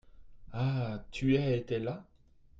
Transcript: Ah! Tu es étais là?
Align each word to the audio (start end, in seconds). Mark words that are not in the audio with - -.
Ah! 0.51 1.05
Tu 1.11 1.35
es 1.35 1.55
étais 1.59 1.77
là? 1.77 2.03